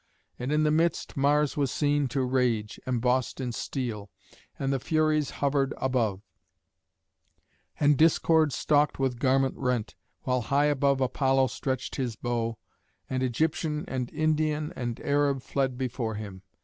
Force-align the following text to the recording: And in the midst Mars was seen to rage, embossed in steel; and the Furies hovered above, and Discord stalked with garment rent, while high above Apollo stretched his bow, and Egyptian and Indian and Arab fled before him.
And 0.39 0.51
in 0.51 0.63
the 0.63 0.71
midst 0.71 1.15
Mars 1.15 1.55
was 1.55 1.69
seen 1.69 2.07
to 2.07 2.23
rage, 2.23 2.79
embossed 2.87 3.39
in 3.39 3.51
steel; 3.51 4.09
and 4.57 4.73
the 4.73 4.79
Furies 4.79 5.29
hovered 5.45 5.75
above, 5.77 6.23
and 7.79 7.99
Discord 7.99 8.51
stalked 8.51 8.97
with 8.97 9.19
garment 9.19 9.53
rent, 9.59 9.93
while 10.23 10.41
high 10.41 10.65
above 10.65 11.01
Apollo 11.01 11.45
stretched 11.49 11.97
his 11.97 12.15
bow, 12.15 12.57
and 13.11 13.21
Egyptian 13.21 13.85
and 13.87 14.11
Indian 14.11 14.73
and 14.75 14.99
Arab 15.01 15.43
fled 15.43 15.77
before 15.77 16.15
him. 16.15 16.41